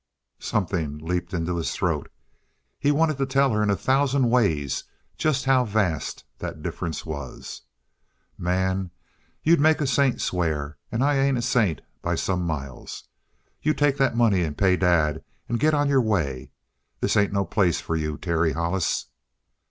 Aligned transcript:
Something 0.39 0.97
leaped 0.97 1.31
into 1.31 1.57
his 1.57 1.73
throat. 1.75 2.11
He 2.79 2.89
wanted 2.91 3.19
to 3.19 3.27
tell 3.27 3.51
her 3.51 3.61
in 3.61 3.69
a 3.69 3.75
thousand 3.75 4.31
ways 4.31 4.85
just 5.15 5.45
how 5.45 5.63
vast 5.63 6.23
that 6.39 6.63
difference 6.63 7.05
was. 7.05 7.61
"Man, 8.35 8.89
you'd 9.43 9.59
make 9.59 9.79
a 9.79 9.85
saint 9.85 10.19
swear, 10.19 10.79
and 10.91 11.03
I 11.03 11.19
ain't 11.19 11.37
a 11.37 11.41
saint 11.43 11.81
by 12.01 12.15
some 12.15 12.41
miles. 12.43 13.03
You 13.61 13.75
take 13.75 13.97
that 13.97 14.17
money 14.17 14.41
and 14.41 14.57
pay 14.57 14.75
Dad, 14.75 15.23
and 15.47 15.59
get 15.59 15.75
on 15.75 15.87
your 15.87 16.01
way. 16.01 16.49
This 16.99 17.15
ain't 17.15 17.31
no 17.31 17.45
place 17.45 17.79
for 17.79 17.95
you, 17.95 18.17
Terry 18.17 18.53
Hollis." 18.53 19.05